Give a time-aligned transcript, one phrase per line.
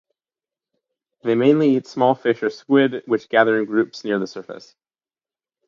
[1.21, 4.75] They mainly eat small fish or squid which gather in groups near the surface.